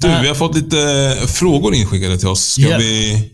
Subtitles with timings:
[0.00, 0.80] Du, vi har fått lite
[1.20, 2.40] eh, frågor inskickade till oss.
[2.44, 2.78] Ska, Yeah.
[2.78, 3.32] vi,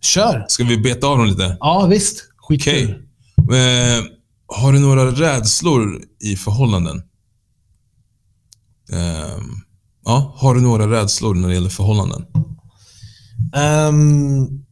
[0.00, 0.44] Kör!
[0.48, 1.56] ska vi beta av dem lite?
[1.60, 2.24] Ja, visst.
[2.36, 3.04] Skitkul.
[3.36, 3.58] Okej.
[3.60, 4.04] Eh,
[4.46, 7.02] har du några rädslor i förhållanden?
[8.92, 9.50] Ehm,
[10.04, 12.24] ja, har du några rädslor när det gäller förhållanden?
[13.56, 14.64] Ehm,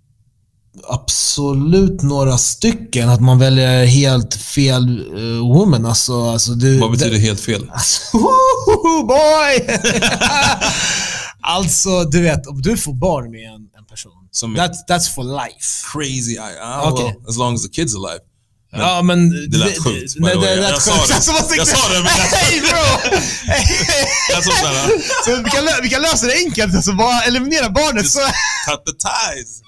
[0.89, 3.09] absolut några stycken.
[3.09, 5.87] Att man väljer helt fel uh, woman.
[5.87, 7.71] Alltså, alltså du, Vad betyder helt fel?
[7.73, 9.79] Alltså, woho, boy!
[11.41, 14.13] alltså, du vet, om du får barn med en, en person.
[14.31, 15.85] Som That's, that's for life.
[15.93, 16.33] Crazy.
[16.33, 17.05] I, ah, Okej.
[17.05, 18.21] well, as long as the kid's alive.
[18.73, 19.51] Ja, men...
[19.51, 21.15] det lät sjukt, Nej, det lät Jag sa det.
[21.15, 23.11] Alltså, Jag sa det, men Hej bro!
[24.33, 24.89] Jag såg såhär,
[25.25, 28.11] Så vi, kan, vi kan lösa det enkelt, alltså bara eliminera barnet.
[28.11, 29.63] Så, cut the ties.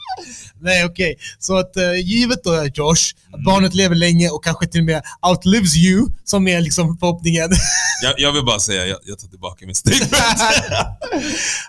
[0.60, 1.16] nej, okej.
[1.38, 2.92] Så att uh, givet då, Josh,
[3.26, 3.44] att Mm.
[3.44, 7.50] barnet lever länge och kanske till och med outlives you, som är liksom förhoppningen.
[8.02, 10.12] Jag, jag vill bara säga, jag, jag tar tillbaka min statement.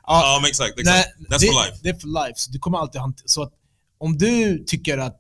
[0.08, 0.80] ja, men exakt.
[0.80, 0.86] exakt.
[0.86, 1.78] Nej, That's det, for life.
[1.84, 2.34] Det är for life.
[2.40, 3.52] Så du kommer alltid hant- Så att
[4.00, 5.16] om du tycker att...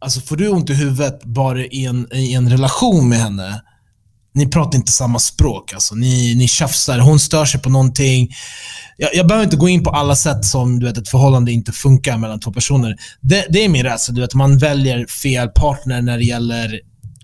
[0.00, 3.62] Alltså får du ont i huvudet bara i en, i en relation med henne,
[4.34, 5.72] ni pratar inte samma språk.
[5.72, 5.94] Alltså.
[5.94, 8.30] Ni, ni tjafsar, hon stör sig på någonting.
[8.96, 11.72] Jag, jag behöver inte gå in på alla sätt som du vet, ett förhållande inte
[11.72, 12.96] funkar mellan två personer.
[13.20, 14.14] Det, det är min rädsla.
[14.14, 16.80] Du vet, man väljer fel partner när det gäller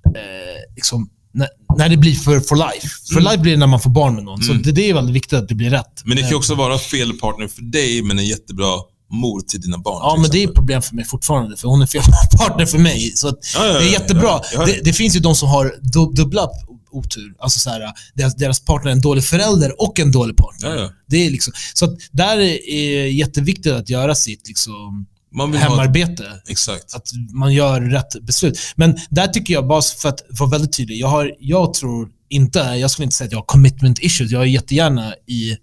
[0.06, 2.88] eh, liksom, när, när det blir för, for life.
[3.14, 4.42] For life blir det när man får barn med någon.
[4.42, 6.02] Så det, det är väldigt viktigt att det blir rätt.
[6.04, 8.74] Men det kan Eh, också vara fel partner för dig, men en jättebra
[9.14, 9.98] mor till dina barn.
[10.02, 10.54] Ja, men det är exempel.
[10.54, 12.02] problem för mig fortfarande, för hon är fel
[12.38, 13.12] partner för mig.
[13.14, 14.22] Så att Ja, ja, det är ja, jättebra.
[14.28, 14.64] ja, ja.
[14.66, 16.48] Det, det finns ju de som har du, dubbla
[16.90, 17.34] otur.
[17.38, 20.70] Alltså så här, deras, deras partner är en dålig förälder och en dålig partner.
[20.70, 20.90] Ja, ja.
[21.06, 25.68] Det är liksom, så att där är jätteviktigt att göra sitt liksom, vill ha...
[25.68, 26.24] hemarbete.
[26.48, 26.94] Exakt.
[26.94, 28.58] Att man gör rätt beslut.
[28.76, 32.58] Men där tycker jag, bara för att vara väldigt tydlig, jag, har, jag tror inte,
[32.58, 34.30] jag skulle inte säga att jag har commitment issues.
[34.30, 35.56] Jag är jättegärna i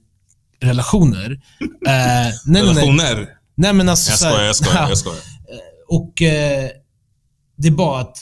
[0.62, 1.32] relationer.
[1.88, 3.28] Eh, nej, nej, nej.
[3.62, 5.20] Nej men alltså Jag här- skojar, jag skojar, jag skojar.
[5.90, 6.70] Och eh,
[7.58, 8.18] det är bara att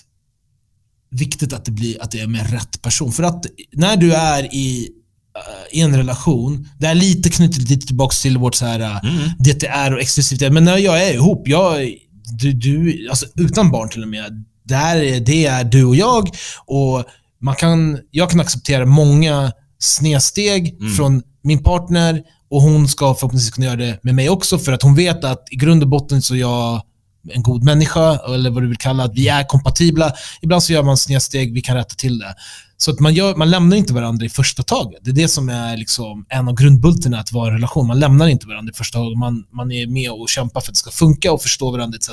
[1.11, 3.11] viktigt att det, blir, att det är med rätt person.
[3.11, 4.89] För att när du är i,
[5.37, 8.99] eh, i en relation, det är lite knutet lite tillbaka till vårt så här, eh,
[9.05, 9.29] Mm.
[9.39, 10.53] DTR och exklusivitet.
[10.53, 11.93] Men när jag är ihop, jag,
[12.39, 16.29] du, du, alltså utan barn till och med, det är, det är du och jag.
[16.65, 17.03] Och
[17.41, 20.93] man kan, jag kan acceptera många snedsteg Mm.
[20.95, 24.81] från min partner och hon ska förhoppningsvis kunna göra det med mig också för att
[24.81, 26.81] hon vet att i grund och botten så är jag
[27.29, 30.13] en god människa, eller vad du vill kalla att vi är kompatibla.
[30.41, 32.35] Ibland så gör man snedsteg, vi kan rätta till det.
[32.77, 34.99] Så att man, gör, man lämnar inte varandra i första taget.
[35.03, 37.87] Det är det som är liksom en av grundbultarna att vara i en relation.
[37.87, 39.17] Man lämnar inte varandra i första taget.
[39.17, 42.09] Man, man är med och kämpar för att det ska funka och förstå varandra etc.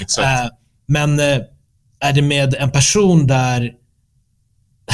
[0.00, 0.26] Exakt.
[0.26, 0.50] Eh,
[0.88, 1.38] men eh,
[2.00, 3.72] är det med en person där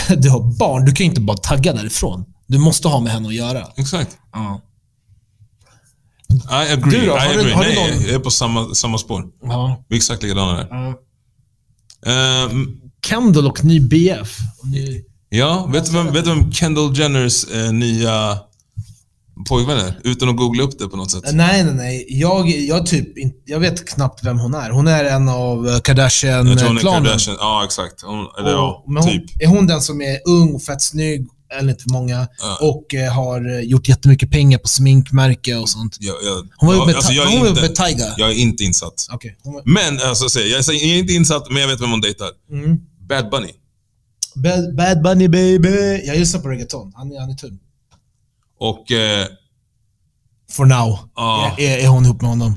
[0.16, 2.24] du har barn, du kan ju inte bara tagga därifrån.
[2.46, 3.66] Du måste ha med henne att göra.
[3.76, 4.18] Exakt.
[4.32, 4.60] Ja.
[6.34, 7.00] I agree.
[7.00, 7.16] Du då?
[7.16, 7.52] I Har du- agree.
[7.52, 9.24] har du Nej, någon- jag är på samma, samma spår.
[9.42, 9.84] ja.
[9.88, 10.94] Vi är exakt likadana där.
[12.06, 12.68] Ehm,
[13.06, 14.36] Kendall och ny BF.
[14.62, 15.02] Och ny...
[15.28, 18.38] ja, vet du vem, vet du vem Kendall Jenners eh, nya
[19.48, 20.00] pojkvän är?
[20.04, 21.22] Utan att googla upp det på något sätt.
[21.32, 22.06] Nej, nej, nej.
[22.08, 24.70] Jag, jag, typ, in, jag vet knappt vem hon är.
[24.70, 26.78] Hon är en av eh, Jag tror hon är Kardashian-klanen.
[27.04, 27.36] Kardashian.
[27.40, 28.02] Ja, exakt.
[28.02, 29.42] Hon, eller ja, men hon, typ.
[29.42, 31.26] Är hon den som är ung och fett snygg,
[31.58, 32.58] enligt många, Ja.
[32.60, 35.96] och eh, har gjort jättemycket pengar på sminkmärke och sånt?
[36.00, 38.14] Jag, jag, Hon var ju med, alltså, jag, hon är var inte, med Tyga.
[38.16, 39.06] jag är inte insatt.
[39.42, 41.90] Hon var- Men, alltså, säger, jag är jag är inte insatt, men jag vet vem
[41.90, 42.28] hon dejtar.
[42.50, 42.76] Mm.
[43.08, 43.52] Bad Bunny.
[44.34, 46.02] Bad, bad Bunny baby.
[46.06, 46.92] Jag lyssnar på reggaeton.
[46.96, 47.58] Han, är- han är tunn.
[48.58, 48.92] Och...
[48.92, 49.26] Eh,
[50.50, 50.98] For now.
[51.16, 51.54] Ja.
[51.58, 52.56] Är, är hon ihop med honom.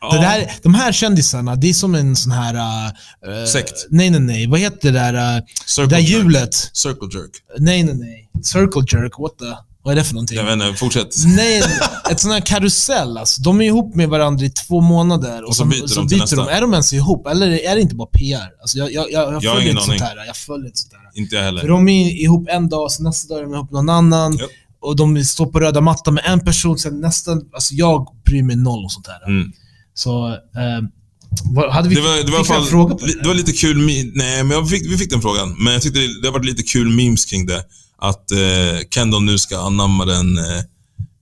[0.00, 2.54] Ja, Det där, de här kändisarna, det är som en sån här...
[2.54, 3.86] Uh, Sekt.
[3.90, 4.46] Nej, nej, nej.
[4.46, 6.54] Vad heter det där, uh, circle det där hjulet?
[6.72, 7.30] Circle jerk.
[7.58, 8.30] Nej, nej, nej.
[8.42, 9.68] Circle jerk, what the?
[9.82, 10.36] Vad är det för någonting?
[10.36, 11.14] Jag vet inte, fortsätt.
[11.26, 11.62] Nej,
[12.10, 13.42] ett sån här karusell alltså.
[13.42, 16.50] De är ihop med varandra i två månader och, så sen- byter de till nästa.
[16.50, 17.26] Är de ens ihop?
[17.26, 18.50] Eller är det inte bara PR?
[18.60, 20.26] Alltså jag, jag, jag, jag följer inte sånt här.
[20.26, 21.20] Jag följer inte sånt här.
[21.20, 21.60] Inte jag heller.
[21.60, 24.36] För de är ihop en dag, så nästa dag är de ihop med någon annan.
[24.36, 24.50] Japp.
[24.80, 27.32] Och de står på röda mattan med en person, sen nästa...
[27.32, 29.26] Alltså jag bryr mig noll och sånt här.
[29.26, 29.52] Mm.
[29.98, 30.28] Så...
[30.28, 33.22] Eh, hade vi, Det var, det var fick vi en fall, fråga på det?
[33.22, 33.76] det var lite kul,
[34.14, 35.56] nej men fick, vi fick den frågan.
[35.58, 37.62] Men jag tyckte det, det har varit lite kul memes kring det.
[37.98, 40.62] Att eh, Kendall nu ska anamma den eh,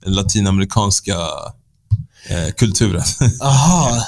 [0.07, 1.17] latinamerikanska
[2.29, 3.03] eh, kulturen.
[3.43, 4.03] Aha.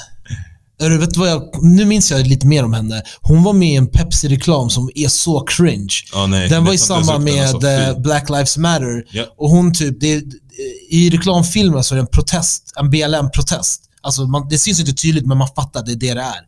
[0.81, 3.03] Hörru, vet du vad jag, nu minns jag lite mer om henne.
[3.21, 5.95] Hon var med i en Pepsi-reklam som är så cringe.
[6.13, 7.99] ja, nej, Den var i samband med eh.
[7.99, 9.05] Black Lives Matter.
[9.11, 9.25] Ja.
[9.39, 10.23] Och hon typ, det,
[10.91, 13.88] i reklamfilmen så är det en protest, en BLM-protest.
[14.01, 16.41] Alltså man, det syns inte tydligt, men man fattar det är det det är.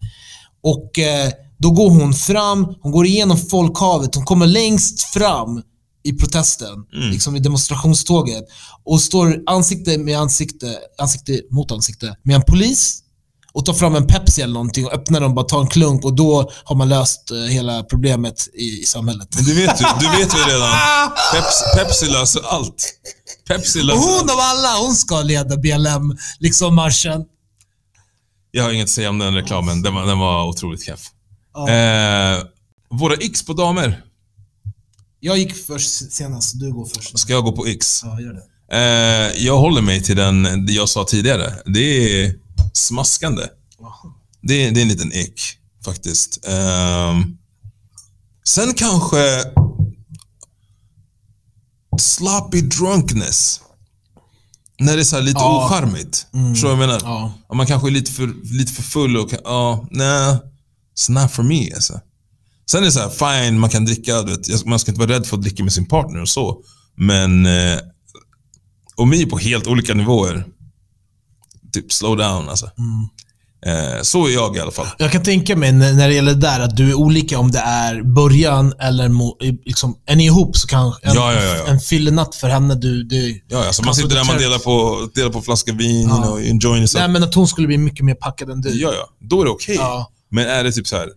[0.62, 5.62] Och eh, Då går hon fram, hon går igenom folkhavet, hon kommer längst fram
[6.04, 7.10] i protesten, Mm.
[7.10, 8.44] liksom i demonstrationståget
[8.84, 13.02] och står ansikte med ansikte, ansikte mot ansikte med en polis
[13.52, 16.04] och tar fram en Pepsi eller någonting och öppnar den och bara tar en klunk
[16.04, 19.28] och då har man löst eh, hela problemet i, i samhället.
[19.34, 20.70] Men du vet ju, du vet ju redan.
[21.34, 22.84] Pepsi, Pepsi löser allt.
[23.48, 24.30] Pepsi Och löser hon allt.
[24.30, 27.24] av alla, hon ska leda BLM, liksom marschen.
[28.50, 29.82] Jag har inget att säga om den reklamen.
[29.82, 31.00] Den var, den var otroligt keff.
[31.54, 31.68] Ja.
[31.70, 32.42] Eh,
[32.90, 34.04] våra X på damer.
[35.20, 37.18] Jag gick först senast, du går först.
[37.18, 38.00] Ska jag gå på X?
[38.04, 38.42] Ja, gör det.
[38.72, 41.54] Eh, jag håller mig till den jag sa tidigare.
[41.66, 41.80] Det
[42.24, 42.34] är
[42.72, 43.42] smaskande.
[44.42, 45.40] Det, är- det är en liten ick,
[45.84, 46.46] faktiskt.
[46.48, 47.36] Ehm,
[48.44, 49.44] sen kanske...
[51.98, 53.60] Sloppy drunkness.
[54.80, 55.66] När det är så lite Ja.
[55.66, 56.26] ocharmigt.
[56.52, 57.00] Förstår du vad jag menar?
[57.04, 57.32] Ja.
[57.48, 59.30] Om man kanske är lite för, lite för full och...
[59.44, 60.38] Ja, nej.
[60.98, 62.00] It's not for me alltså.
[62.70, 64.22] Sen är det så här, fine, man kan dricka.
[64.22, 66.62] Du vet, man ska inte vara rädd för att dricka med sin partner och så.
[66.96, 67.46] Men...
[67.46, 67.78] Eh,
[68.96, 70.44] om vi är på helt olika nivåer.
[71.72, 72.66] Typ slow down alltså.
[72.66, 72.72] Eh,
[74.02, 74.86] så är jag i alla fall.
[74.98, 77.58] Jag kan tänka mig när, det gäller det där att du är olika om det
[77.58, 79.10] är början eller
[79.66, 81.66] liksom, är ni ihop så kanske en, Ja, ja, ja, ja.
[81.66, 85.30] en fyllenatt för henne, du, du Ja, alltså man sitter där, man delar på, delar
[85.30, 86.22] på flaska vin, Ja.
[86.22, 86.86] know, enjoying.
[86.94, 88.70] Nej men att hon skulle bli mycket mer packad än du.
[88.80, 89.26] Ja, ja.
[89.28, 89.74] Då är det okej.
[89.74, 90.10] Ja.
[90.30, 91.08] Men är det typ så här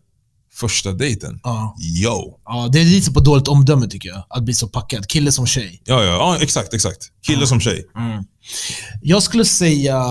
[0.55, 1.39] första dejten?
[1.43, 1.75] Ja.
[2.03, 2.39] Yo.
[2.45, 5.07] Ja, det är lite på dåligt omdöme tycker jag, att bli så packad.
[5.07, 5.81] Kille som tjej.
[5.85, 6.97] Ja, ja, ja, exakt, exakt.
[7.27, 7.85] Kille som tjej.
[9.01, 10.05] Jag skulle säga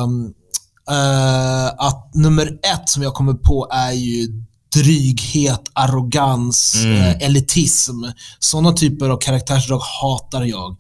[0.91, 4.29] eh, att nummer ett som jag kommer på är ju
[4.75, 8.05] dryghet, arrogans, eh, elitism.
[8.39, 10.77] Sådana typer av karaktärsdrag hatar jag.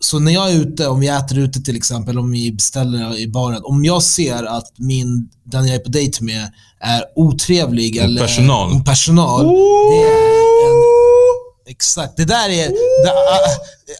[0.00, 3.28] Så när jag är ute, om vi äter ute till exempel, om vi beställer i
[3.28, 3.60] baren.
[3.64, 8.84] Om jag ser att min, den jag är på dejt med är otrevlig eller personal.
[8.84, 9.46] personal
[11.68, 12.16] exakt.
[12.16, 12.74] Det där är det,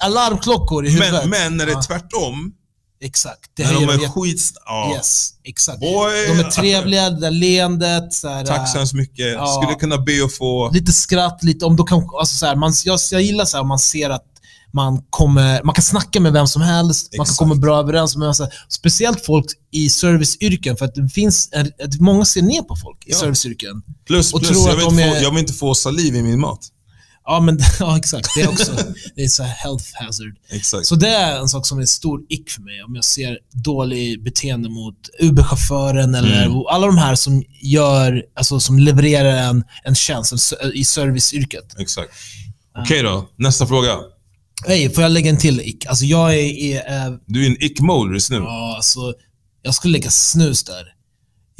[0.00, 1.12] alarmklockor i huvudet.
[1.12, 2.52] Men, men när det är tvärtom,
[3.00, 3.50] Exakt.
[3.54, 4.40] Det höjer de är skit...
[4.66, 4.92] Ja.
[4.96, 5.80] Yes, exakt.
[5.80, 6.26] Boy.
[6.28, 9.26] De är trevliga, det där leendet, så här, Tack så hemskt mycket.
[9.32, 9.60] Ja.
[9.62, 10.70] Skulle kunna be att få...
[10.70, 13.62] lite skratt, lite om de kan, alltså så här, man, jag, jag gillar så här,
[13.62, 14.24] om man ser att
[14.72, 17.38] man, kommer, man kan snacka med vem som helst, man kan Exakt.
[17.38, 18.58] komma bra överens med vem som helst.
[18.68, 23.06] Speciellt folk i serviceyrken, för att det finns en, att många ser ner på folk
[23.06, 23.18] i Ja.
[23.18, 23.82] serviceyrken.
[24.06, 26.16] Plus, och plus tror jag, att vill de är- få, jag vill inte få saliv
[26.16, 26.60] i min mat.
[27.30, 28.28] Ja, men, ja exakt.
[28.34, 28.72] Det är också
[29.16, 30.34] det är så health hazard.
[30.50, 30.86] Exakt.
[30.86, 32.82] Så det är en sak som är stor ick för mig.
[32.82, 36.58] Om jag ser dålig beteende mot Uber-chauffören eller Mm.
[36.68, 41.64] alla de här som gör, alltså som levererar en, en tjänst en i serviceyrket.
[41.78, 42.10] Exakt.
[42.78, 43.96] Okej då, nästa fråga.
[44.66, 45.86] Hej, får jag lägga en till ick?
[45.86, 48.36] Alltså jag är, är, är Du är en ick-mode just nu.
[48.36, 49.14] ja, alltså,
[49.62, 50.84] jag skulle lägga snus där.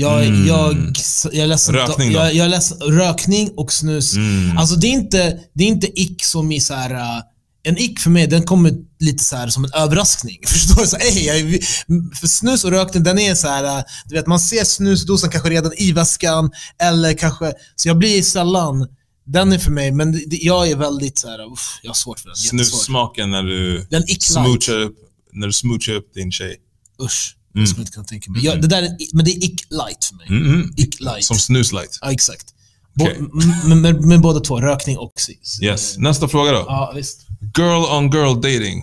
[0.00, 0.46] Jag, Mm.
[0.46, 0.76] jag,
[1.24, 1.74] jag är ledsen.
[1.74, 2.18] Rökning då?
[2.18, 2.78] jag, jag är ledsen.
[2.80, 4.14] Rökning och snus.
[4.14, 4.58] Mm.
[4.58, 6.90] Alltså det är inte, det är inte ick som i så här.
[6.94, 7.22] äh,
[7.62, 10.38] en ick för mig, den kommer lite så här som en överraskning.
[10.46, 10.86] Förstår du?
[10.88, 14.64] Så, är- för snus och rökning, den är så här, äh, du vet, man ser
[14.64, 16.50] snusdosan kanske redan i väskan,
[16.82, 18.86] eller kanske, så jag blir sällan,
[19.26, 22.20] den är för mig, men det, jag är väldigt så här, uff, jag har svårt
[22.20, 22.36] för den.
[22.36, 23.86] Snussmaken när du
[24.20, 24.96] smoochar upp,
[25.32, 26.56] när du smoochar upp din tjej.
[27.02, 27.62] Usch, Mm.
[27.62, 28.44] jag skulle inte kunna tänka mig.
[28.44, 30.26] Jag, det där är, men det är ick light för mig.
[30.28, 30.72] Mm, mm.
[30.76, 31.24] Ick light.
[31.24, 31.98] Som snuslight.
[32.00, 32.54] Ja, exakt.
[32.94, 33.16] Bo, Okej.
[33.18, 33.30] m-
[33.72, 35.62] m- med, med båda två, rökning och sex.
[35.62, 35.98] Yes.
[35.98, 36.64] Nästa fråga då.
[36.68, 37.26] Ja, visst.
[37.58, 38.82] Girl on girl dating.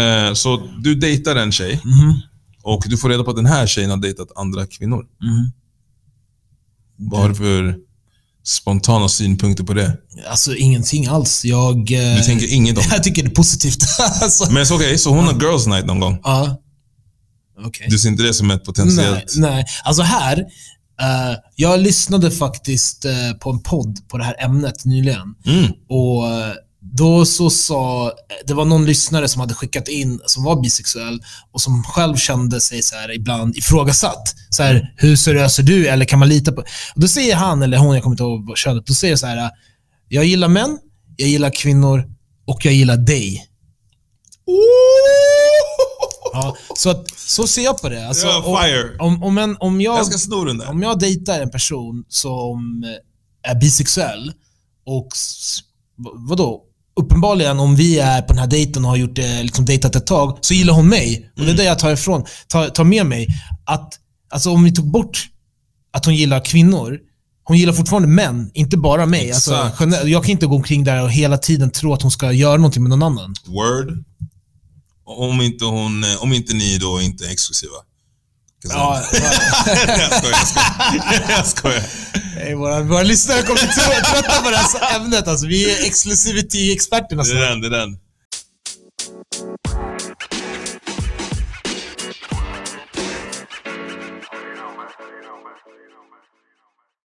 [0.00, 2.20] Eh, så du dejtar en tjej Mhm.
[2.62, 5.04] och du får reda på att den här tjejen har dejtat andra kvinnor.
[5.22, 5.50] Mhm.
[6.96, 7.76] Vad har du för
[8.44, 9.96] spontana synpunkter på det?
[10.30, 11.44] Alltså ingenting alls.
[11.44, 12.88] Jag, eh, Du tänker inget om det?
[12.94, 13.78] jag tycker det är positivt.
[14.22, 16.18] alltså, Men så okej, så hon har girls night någon gång?
[16.24, 16.60] ja.
[17.58, 17.86] Okej.
[17.90, 19.34] Du ser inte det som ett Nej, potentiellt...
[19.36, 19.64] nej.
[19.84, 20.38] Alltså här,
[21.00, 25.34] eh, jag lyssnade faktiskt eh, på en podd på det här ämnet nyligen.
[25.46, 25.72] Mm.
[25.88, 26.54] Och eh,
[26.92, 28.12] då så sa,
[28.46, 32.60] det var någon lyssnare som hade skickat in, som var bisexuell och som själv kände
[32.60, 34.34] sig så här ibland ifrågasatt.
[34.50, 35.86] Så här, hur seriös är du?
[35.86, 36.60] Eller kan man lita på...
[36.94, 39.50] Och då säger han, eller hon, jag kommer inte ihåg könet, då säger så här,
[40.08, 40.78] jag gillar män,
[41.16, 42.04] jag gillar kvinnor
[42.46, 43.46] och jag gillar dig.
[46.34, 48.08] Ja, så, att, så ser jag på det.
[48.08, 48.96] Alltså, Ja, fire.
[48.98, 50.70] Om, om, en, om, jag, Jag ska sno den där.
[50.70, 52.84] om jag dejtar en person som
[53.44, 54.32] eh, är bisexuell
[54.86, 55.08] och
[56.14, 56.60] vadå?
[57.00, 60.38] Uppenbarligen om vi är på den här dejten och har gjort liksom dejtat ett tag,
[60.40, 61.30] så gillar hon mig.
[61.38, 63.26] Och det är det jag tar ifrån, tar, tar med mig.
[63.66, 63.94] Att,
[64.30, 65.28] alltså om vi tog bort
[65.92, 66.98] att hon gillar kvinnor,
[67.44, 69.32] hon gillar fortfarande män, inte bara mig.
[69.32, 70.06] Alltså, Exakt.
[70.06, 72.82] jag kan inte gå omkring där och hela tiden tro att hon ska göra någonting
[72.82, 73.34] med någon annan.
[73.46, 74.04] Word.
[75.06, 77.72] Om inte, hon, eh, om inte ni då inte är exklusiva.
[78.68, 81.24] Ja, jag skojar, jag skojar.
[81.28, 81.82] Jag skojar.
[82.36, 85.28] nej, våra, våra lyssnare kommer bli trö- trötta på det här ämnet.
[85.28, 87.22] Alltså, vi är exklusivity-experterna.
[87.22, 87.98] Det är den, det är den.